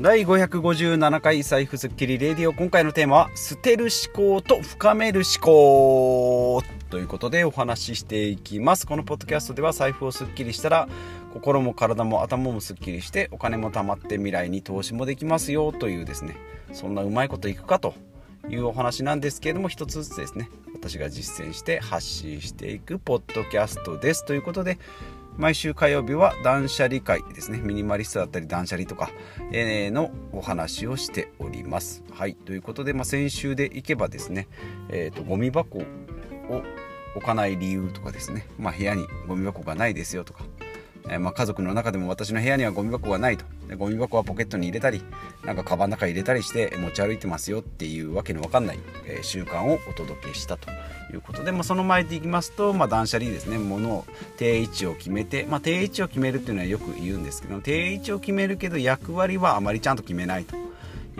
[0.00, 2.52] 第557回財布スッキリレディオ。
[2.52, 6.62] 今回のテーマは捨てる思考と深める思考。
[6.88, 8.86] ということでお話ししていきます。
[8.86, 10.88] このポッドキャストでは財布をスッキリしたら
[11.32, 15.72] 心も体も頭もスッキリしてお金も貯まって未来に投資もできますよ。
[15.72, 16.36] というですね。
[16.72, 17.94] そんなうまいこといくかと
[18.48, 20.48] いうお話なんですけれども一つずつですね。
[20.74, 24.24] 私が実践して発信していくポッドキャストです。
[24.24, 24.78] ということで
[25.38, 27.58] 毎週火曜日は断捨離会ですね。
[27.58, 29.12] ミニマリストだったり断捨離とか、
[29.52, 32.02] え、のお話をしております。
[32.12, 32.34] はい。
[32.34, 34.48] ということで、まあ、先週でいけばですね、
[34.88, 35.84] えーと、ゴミ箱を
[37.14, 40.44] 置かない理由とかですね、まあ、部屋にゴミ箱がないですよとか
[41.08, 45.02] えー、まあ、家族の中でも私の部屋にはゴミ箱がないとでゴミ箱はポケットに入れたり
[45.44, 50.70] なんかカバンの中に入れたりして持ち歩いてますよっていうわけのわかんない、えー、習慣をお届けしたと
[51.12, 54.04] いうことで、まあ、その前でいきますと、まあ、断捨離ですね物を
[54.36, 60.67] 定位置を決めて、まあ、定位置を決めるっていうのはよく言うんですけど定位置を決めるけど役割はあまりちゃんと決めないと。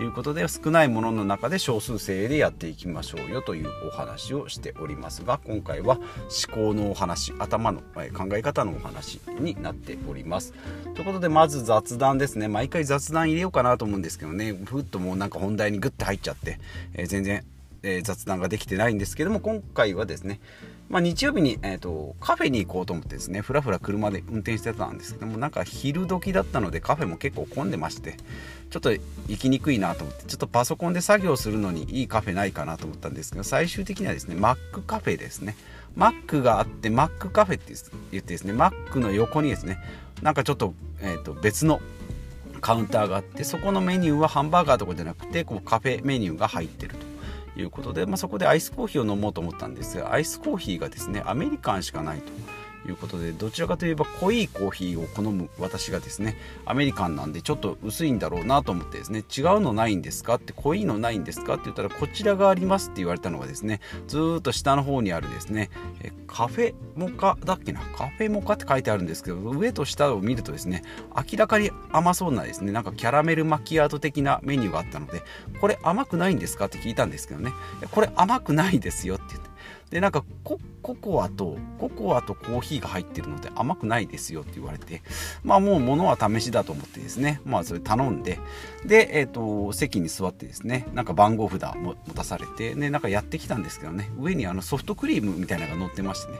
[0.01, 10.53] いうことで少ないものの中で少数精鋭でやっていきましょうよというお話をしておりますが今回は思考のお話頭の考え方のお話になっております。
[10.95, 12.47] ということでまず雑談ですね。
[12.47, 16.59] 毎回雑談入れようかなと思うんですけどねふっともうなんか本題にグッて入っちゃって、
[16.93, 17.43] えー、全然、
[17.83, 20.39] えー、雑談ができてないんですけども今回はですね
[20.89, 28.17] まあ、日曜日に、えーと、カフェに行こうと思ってですねふらふら車で運転してたんですけどもなんか昼時だったのでカフェも結構混んでまして
[28.71, 29.01] ちょっと行
[29.37, 35.55] きにくいなと思ってちょっとパソコンで作業するのにいいカフェないかなと思ったんですけど最終的にはですねマックカフェですね。
[35.95, 37.73] マックがあってマックカフェって
[38.11, 39.79] 言ってですねマックの横にですね
[40.21, 41.81] なんかちょっと,、えーと別の
[42.61, 47.08] カウンターがあってそこのメニューはハンバーガーとかじゃなくてこうカフェメニューが入ってると。
[47.59, 52.31] いうことで、まあ、そこでアイスコーヒーを飲もうと思ったんですがアイスコーヒーがですねアメリカンしかないと。
[52.89, 60.35] いうことでどちらかといえば濃いコーヒーを好む私がですねアメリカンなんでちょっと薄いんだろうなと思ってですね違うのないんですか？
[60.35, 61.53] って濃いのないんですか？
[61.53, 65.69] って言ったらこちらがありますって言われたのがですねずっと下の方にあるですね
[66.27, 67.81] カフェモカだっけな？
[67.95, 70.83] カフェモカって書いてあるんですけど上と下を見るとですね
[71.15, 75.21] 明らかに甘そうなですねなんかキャラメルマキアート的なメニューがあったので
[75.61, 76.65] これ甘くないんですか？
[76.65, 77.51] って聞いたんですけどね。
[77.91, 79.48] これ甘くないですよって言って
[79.89, 80.59] でなんかコ
[80.95, 85.01] コアとココアとコーヒーが入ってるので甘くないですよって言われて
[85.43, 88.39] まあもう物は試しだと思ってですねまあそれ頼んで
[88.85, 96.39] で、えーと、席に座ってですねなんか番号札持たされてでなんかやってきたんですけどね上にあのソフトクリームみたいなのが乗ってましてね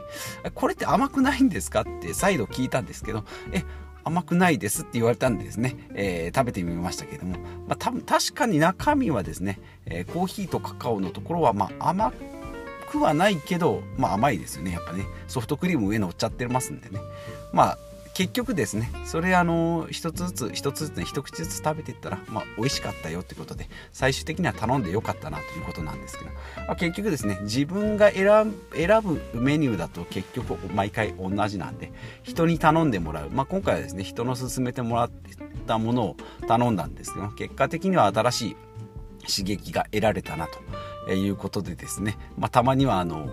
[0.54, 3.62] これって甘くないんですかって再度聞いたんですけどえ
[4.02, 7.36] 甘くないですって言われたんでですね、えー、食べてみましたけども、
[7.68, 12.39] まあ、多分確かに中身はですね、えー、コーヒーとカカオのところはまあ甘く
[12.98, 14.72] はないけど、まあ、甘いですよね。
[14.72, 15.04] やっぱね。
[15.28, 17.00] ソフトクリーム上乗っちゃってますんでね。
[17.52, 17.78] まあ
[18.12, 18.90] 結局ですね。
[19.06, 26.30] それあの一つずつ一つずつね一口ずつ食べていったら、まあ、美味しかったよってことで最終的には頼んでよかったなということなんですけど、
[26.66, 28.26] まあ、結局ですね自分が選
[29.02, 31.92] ぶメニューだと結局毎回同じなんで
[32.22, 35.10] 人に頼んでもらう、まあ、今回はですね人の勧めてもらっ
[35.66, 38.56] たものを頼んだんですけど結果的には新しい
[39.26, 40.58] 刺激が得られたなと。
[41.16, 43.30] いうことでですね、まあ、たまにはあの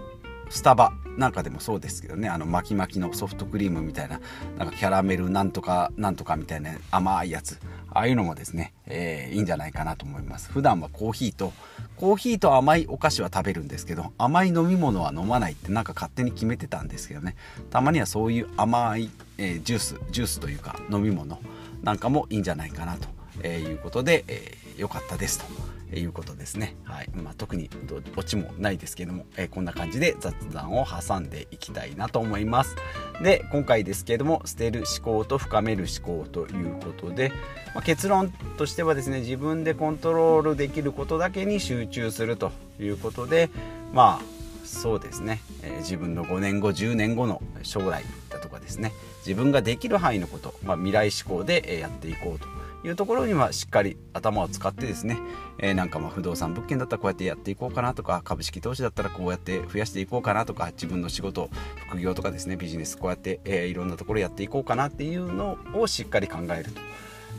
[0.49, 2.29] スタバなんかでもそうですけどね。
[2.29, 4.21] あの巻き巻きのソフトクリームみたいな
[4.57, 7.59] なんかキャラメルなんとかなんとかみたいな甘いやつ。
[7.89, 10.51] ああいうのもですね、えー、いいんじゃないかなと思います。
[10.51, 11.53] 普段はコーヒーと
[11.95, 17.35] コーヒーと甘いお菓子は食べるんですけど甘い飲み物は飲まないってなんか勝手に決めてたんですけどね。
[17.71, 19.09] たまにはそういう甘い、
[19.39, 21.39] えー、ジュースジュースというか飲み物
[21.81, 23.07] なんかもいいんじゃないかなと、
[23.43, 25.76] えいうことで、えー、よかったですと。
[25.93, 26.75] いうことですね。
[26.83, 27.69] はいまあ、特に
[28.15, 32.75] オチもないですけども、えー、こんな感じで雑談を挟んでいきたいなと思います。
[33.21, 37.31] で今回ですけども捨てる思考と深める思考ということで、
[37.73, 43.49] まあ、結論としてはですね自分でコントロールできることだけに集中するということで
[43.93, 48.91] まあそうですね、えー、自分の5年後10年後の将来だとかですね
[49.25, 52.47] 自分ができる範囲のこと、まあ、未来志向でやっていこうと
[52.87, 55.19] いうところにはしっかり頭を使ってですね、
[55.59, 61.49] えー、なんかまあ不動産物件だったらこうやってやっていこうかなとか株式投資だったらこうやって増やしていこうかなとか自分の仕事
[61.89, 66.71] 副業とかですねビジネスこうやって、えー、いろんなところやっていこうかなっていうのをしっかり考える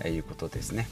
[0.03, 0.89] ということですね。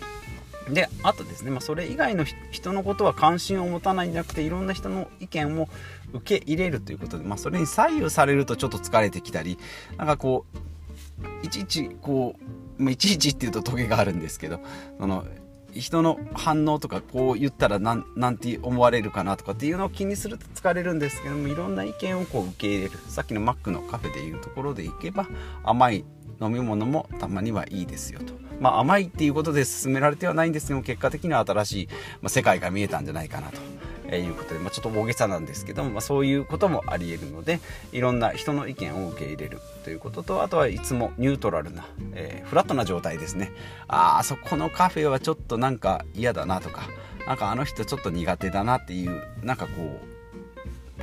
[0.70, 5.68] であとですね、まあ、それ以外の人のことは関心を持たないんじゃなくていろんな人の意見を
[6.12, 9.58] 受け入れるということで、まあ、それに左右されるとちょっと疲れてきたり
[9.96, 14.60] なんかこういちいちこういちいちっていうとトゲがあるんですけど
[14.98, 15.24] その
[15.72, 25.26] 人の反応とかこう言ったらなんなんて思われるかなとかっていうのを気にすると疲れるんですけどもいろんな意見をこう受け入れるさっきのマックのカフェでいうところでいけば
[25.64, 26.04] 甘い
[26.40, 31.88] 飲み物もたまにはいいですよとまあ、甘いっていうことで進められてはないんですけども結果的には新しい、
[32.22, 33.60] まあ、世界が見えたんじゃないかなと。
[34.10, 37.60] えいうことで、まあ、ちょっと大げさなんですけども、まあ、そういうこともありえるので
[37.92, 43.52] いろんな人の意見を受け入れるということとあとはいつもニュートラルな、えー、フラットな状態ですね。
[43.88, 46.82] ああそこのカフェはちょっとなんか嫌だなとか
[47.26, 50.15] なんかあの人ちょっと苦手だなっていうなんかこう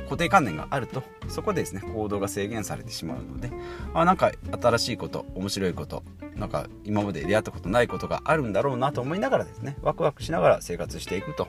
[0.04, 3.50] 固定観念があるとそこでですね行動が制限されてしまうので
[3.94, 6.02] あなんか新しいこと面白いこと
[6.36, 11.48] なんか今まで出会ったことないことがあるんだろうなと思いながらですねワクワクしながら生活していくと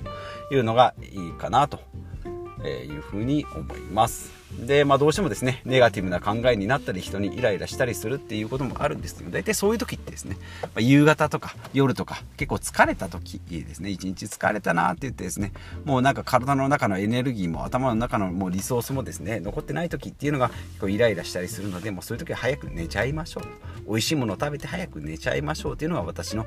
[0.51, 1.79] いうのがいいかなと
[2.65, 4.44] いうふうに思います。
[4.59, 15.51] で、まあ、どうしてもですね、ネガティブな考えになったり、人にイライラしたりするっていうこともあるんですけど、大体そういう時ってですね、まあ、夕方とか夜とか、結構疲れた時ですね、一日疲れたなって言ってですね、
[15.83, 23.43] もうなんか体の中のエネルギーも頭の中のもうリソースもですね、残ってない時っていうのが結構イライラしたりするので、もうそういう時は早く寝ちゃいましょう。
[23.87, 26.45] 美味しいものを食べて早く寝ちゃいましょうっていうのが私の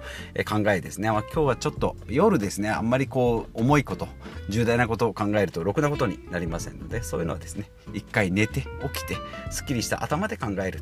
[0.48, 1.10] 考えですね。
[1.10, 4.08] まあ、今日はちょっと夜ですね、あんまりこう重いこと、
[4.48, 8.68] 重大なことを考えるとろくなことになりませんので、そういうのはですね、一回寝て起
[9.00, 9.16] きて
[9.50, 10.80] すっきりした頭で考える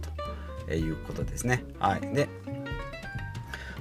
[0.67, 1.65] ということですね。
[1.79, 2.29] はい、で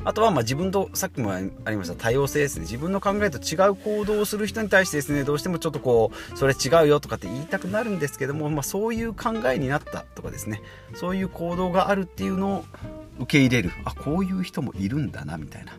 [0.04, 2.62] あとはま自分とさっきもありました多様性ですね。
[2.62, 10.62] 自分の考えと違う行動をする人に対してですねどうしてもちょっとこうそれ違うよとかって言いたくなるんですけども、まあ、そういう考えになったとかですね。
[10.94, 12.66] そういう行動があるっていうのを
[13.20, 13.72] 受け入れる。
[13.84, 15.74] あこういう人もいるんだなみたいな。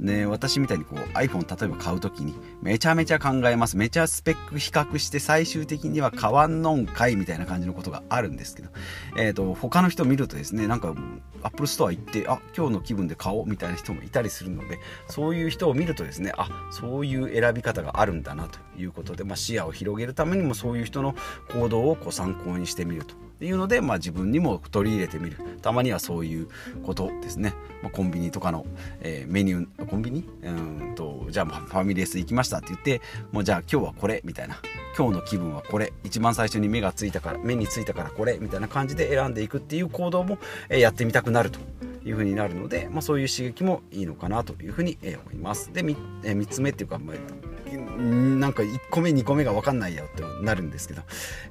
[0.00, 3.76] ね、私みたいにこう iPhone 例えば買う時にめちゃめちゃ考えます。
[3.76, 8.70] めちゃスペック比較して最終的には買わんのんかいみたいな感じのことがあるんですけど、
[9.18, 10.94] えーと、他の人見るとですねなんか
[11.42, 21.14] Apple Store 行ってあ今日の気分で買おうみたいな人もいたりするのでそういう人を見るとですねあそういう選び方があるんだなということで、まあ、視野を広げるためにもそういう人の
[21.52, 23.29] 行動をこう参考にしてみると。
[23.40, 25.38] っていうので、まあ、自分にも取り入れてみる。
[25.62, 26.48] たまにはそういう
[26.84, 28.66] ことですね、まあ、コンビニとかの、
[29.00, 30.28] えー、メニューコンビニ？
[30.42, 33.00] うんとじゃあファミレス行きましたって言って
[33.32, 34.58] もうじゃあ今日はこれみたいな。
[34.94, 35.94] 今日の気分はこれ。
[36.04, 40.36] 一番最初に目がついたから目についたからこれみたいな感じで選んでいくっていう行動も、
[40.68, 41.60] えー、やってみたくなると
[42.04, 45.72] いうふうになるので、まあ、そういう刺激もいいのかなというふうに思います。
[45.72, 47.16] で 3, 3つ目っていうか、まあ
[47.76, 51.02] なんか1個目2個目が分かんないよってなるんですけど、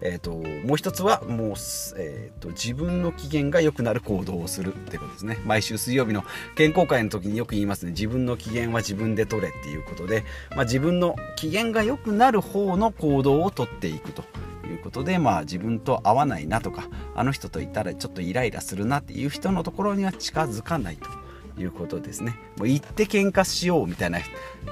[0.01, 1.53] えーと、もう一つはもう、
[1.97, 6.23] えーと、自分の機嫌が良くなる行動をするってことですね毎週水曜日の
[6.55, 14.23] 健康会の時によく言いますね自分の機嫌は自分で取れっていうことで、まあ、自分の機嫌が良くなる方の行動をとっていくと
[14.67, 21.28] いうことで、まあ、自分と合わないなとかあの人といたらちょっとイライラするなっていう人のところには近づかないと。
[21.57, 22.35] いうことですね。
[22.57, 24.19] もう行って喧嘩しようみたいな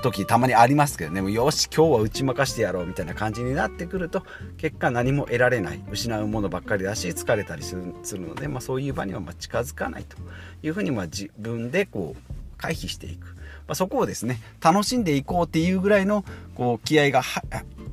[0.03, 4.23] 時たまにありますけどね、もうよし、今日は打ち負かしてやろうみたいな感じになってくると、
[4.57, 10.17] 結果何も得られない、失うものばっかりだし、疲れたりするので、まあ、そういう場にはま近づかないと
[10.63, 13.35] いうふうにま自分でこう回避していく。
[13.67, 16.23] まあ、そこをですね、楽しんでいこうっていうぐらいの
[16.55, 17.21] こう気合が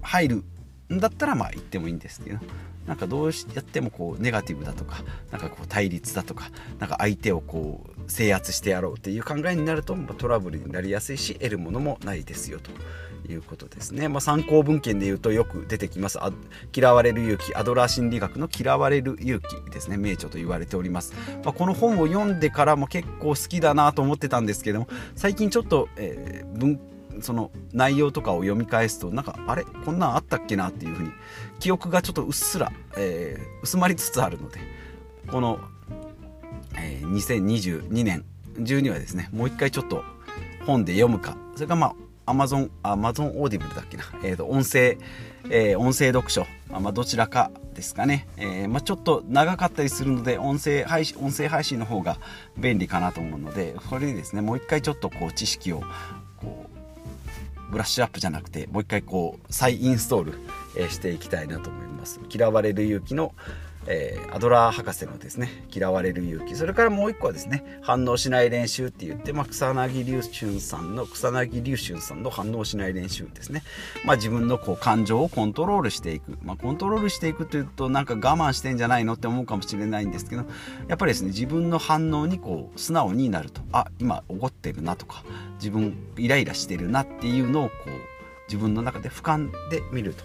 [0.03, 0.45] 入る
[0.93, 2.39] んだったらまあ言ってもいいんですけど
[2.87, 12.71] なんかどうやってもこうネガティブだとかなんかこう対立だとかなんか相手をこう制圧してやろうっていう考えになるとトラブルになりやすいし得るものもないですよと
[13.31, 16.19] いうことですね、まあ、参考文献で言うとよく出てきます
[16.77, 19.97] 嫌われる勇気アドラー心理学の嫌われる勇気ですね。
[19.97, 26.79] 名著と言われております、まあ、この本を読んでからも結構好きだなと思ってたんですけども最近ちょっと、えー、文
[27.21, 29.65] その内容とかを読み返すとなんかあれ？
[29.85, 31.11] こんなんあったっけなっていうふうに
[31.61, 34.59] 記憶がちょっとうっすら、えー、薄まりつつあるので
[35.31, 35.61] この、
[36.77, 38.25] えー、2022年
[38.65, 40.03] 中にはですねもう一回ちょっと
[40.67, 41.37] 本で読むか。
[41.55, 41.95] それからまあ
[42.27, 44.97] アマゾン、アマゾンオーディブルだっけな、えーと、音声、
[45.51, 52.17] えー、音声読書、まあ、どちらかですかね、えー、まあ、ちょっと長かったりするので音声配信音声配信の方が
[52.57, 55.83] 便利かなと思うのでこれでですねもう一回ちょっとこう知識を
[57.71, 60.39] ブラッシュアップじゃなくてもう一回こう再インストール、
[60.77, 62.21] えしていきたいなと思います。
[62.29, 63.35] 嫌われる勇気の
[63.87, 66.55] えー、アドラー博士のですね嫌われる勇気。
[66.55, 73.63] それからもう一個はですね反応しない練習って言って、まあ、草薙龍春さんの草薙龍春さんの反応しない練習ですね、
[74.05, 80.45] まあ、自分のこう感情をコントロールしていく、まあ、コントロールしていくというとなんか我慢してんじゃないのって思うかもしれないんですけど
[80.89, 85.25] やっぱりですね自分の反応にこう素直になるとあ今怒ってるなとか
[85.57, 87.91] 自分イライラしてるなっていうのをこう
[88.49, 90.25] 自分の中で俯瞰で見ると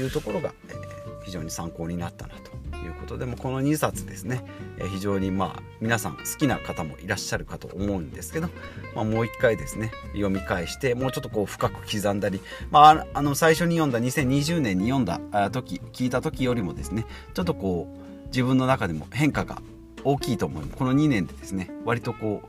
[0.00, 2.50] いうところが、えー、非常に参考になったなと。
[2.86, 4.44] いうことでもこの2冊ですね、
[4.78, 8.48] え非常にまあ皆さん好きな方もいらっしゃるかと思うんですけど、
[8.94, 12.40] まあ、もう一回ですね読み返してもうちょっとこう深く刻んだり、
[12.70, 19.60] まあ、あの最初に読んだ2020年に読んだ時聞いた時よりもですねちょっとこう自分の中でも変化が
[20.04, 20.66] 大きいと思う。
[20.68, 22.48] この2年でですね割とこう、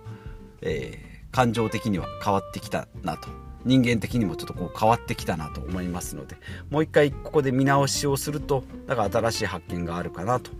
[0.62, 6.38] えー、感情的には変わってきたなと人間的にもちょっとこう変わってきたなと思いますので
[6.70, 10.52] もう一回ここで見直しをするとだか新しい発見があるかなと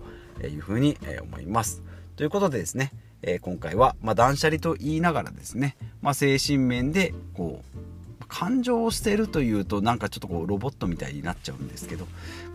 [0.46, 1.82] いうふうに思います。
[2.16, 12.08] ということでですね、え今回は、ま断捨離と言いながらですね、まあ、精神面でこう感情を捨てるというとなんかちょっとこうロボットみたいになっちゃうんですけど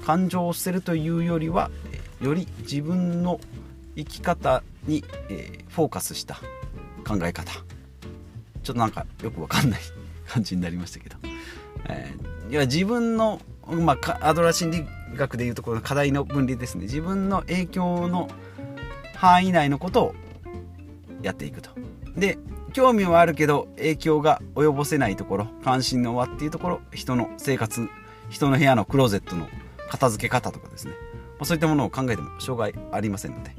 [0.04, 1.70] 感情を捨てるというよりは
[2.20, 3.40] より自分の
[3.96, 6.36] 生き方に、えフォーカスした
[7.06, 9.80] 考え方ちょっとなんかよくわかんない
[10.32, 11.16] 感じになりましたけど、
[11.88, 16.84] えー、いや自分の、まあ、アドラー心理学でいうところの課題の分離ですね。
[16.84, 18.28] 自分の影響の
[19.14, 20.14] 範囲内のことを
[21.20, 21.70] やっていくと。
[22.16, 22.38] で
[22.72, 27.88] 興味はあるけど影響が及ぼせないところ関心の輪っていうところ人の生活
[28.30, 29.46] 人の部屋のクローゼットの
[29.90, 30.94] 片付け方とかですね。
[31.42, 33.50] そういったものを考えても障害ありませんので、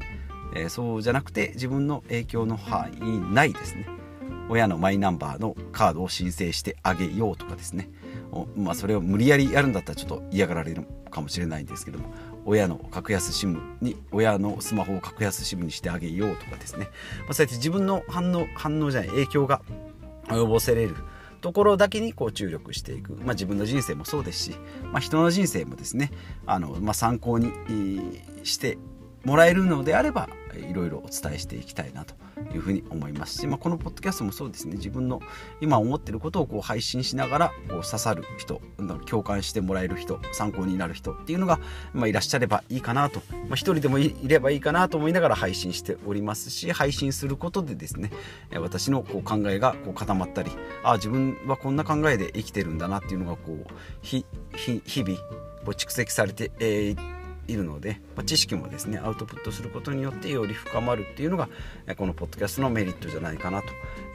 [0.55, 3.85] えー、そうじゃなくて自分の影響の範囲内ですね。
[4.53, 7.89] 親のマイナンバーのカードを申請してあげようとかですね。
[8.55, 12.05] まあ、それを無理やりやるんだったらちょっと嫌がられるかもしれないんですけども
[12.45, 16.89] 親の格安 SIM に親のスマホを格安 SIM にしてあげようとかですね、
[17.25, 19.61] まあ、そうやって自分の反応反応じゃない影響が
[20.27, 20.95] 及ぼせれる
[21.41, 24.55] ところだけにこう注力していく、まあ、自分の人生もそうですし、
[24.91, 26.11] まあ、人の人生もですね
[26.47, 27.51] あの、まあ、参考に
[28.43, 28.79] して
[29.23, 32.13] もらえるのであればいろいろお伝えしていきたいなと
[32.53, 34.75] いうふうに思いますし、まあ、このポッドキャストもそうですね。
[34.75, 35.21] 自分の
[35.61, 38.61] 今思ってることをこう配信しながらこう刺さる人
[39.05, 41.59] 共感してもらえる人参考になる人っていうのが、
[41.93, 48.11] まあ、いらっしゃればいいかなと、まあ、一人でもいればいいかなと思いながら配信しておりますし配信することでですね
[48.55, 50.51] 私のこう考えがこう固まったり
[50.83, 53.67] あ自分はこんな考えで生きてるんだなっていうのがこう
[54.03, 55.19] 日々
[55.71, 61.49] 蓄積されて、えーいるので、まあ、知識もですねアウトプットすることによってより深まるっていうのが
[61.97, 63.61] このポッドキャストのメリットじゃないかな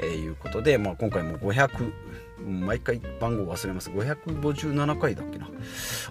[0.01, 1.93] ということで、まあ、今回も500
[2.45, 3.91] 毎回番号忘れます。
[3.91, 5.49] 557回だっけな？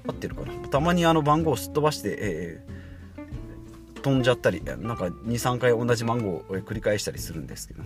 [0.07, 0.67] 合ってるかな？
[0.67, 7.83] たまにあの番号をすっ飛ばして、えー、飛んじゃったりなんか23回同じ番号を繰り返したりするんですけど、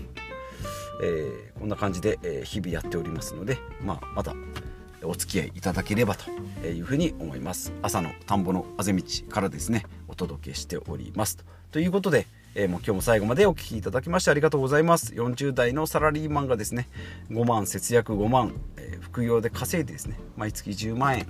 [1.03, 4.33] えー、こんな感じで、え日々やっておりますので、まあ、また
[5.03, 6.29] お付き合いいただければと
[6.67, 7.73] いうふうに思います。
[7.81, 11.37] 朝の田んぼのあぜ道からですねお届けしております。
[11.71, 15.13] ということで、えー、もう今日も最後までお聞きいただきましてありがとうございます。
[15.13, 16.89] 40代のサラリーマンがですね
[17.29, 21.27] 5万節約5万、えー、副業で稼いでですね毎月10万円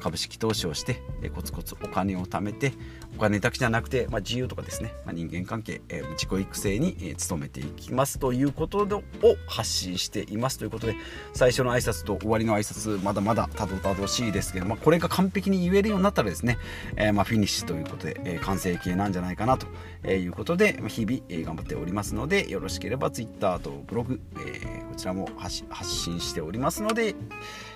[0.00, 1.00] 株式投資をして、
[1.34, 2.72] コツコツお金を貯めて
[3.16, 9.02] お金だけじゃなくて、まあ、自由とかですね、まあ、人間関係、えー、自己育成に、努めていきますということを
[9.46, 10.58] 発信しています。
[10.58, 10.96] ということで
[11.32, 16.58] 最初の挨拶と終わりの挨拶まだまだたどたどしいですけど、まあ、これが完璧に言えるようになったらですね、
[16.96, 19.66] えまあ、フィニッシュということで、え完成形なんじゃないかなと
[20.08, 27.14] いうことで日々、頑張っておりますのでよろしければ Twitter とブログ、えこちらも発信しておりますので、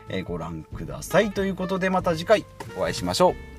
[0.09, 1.33] えご覧ください。
[1.33, 2.45] ということでまた次回
[2.77, 3.58] お会いしましょう。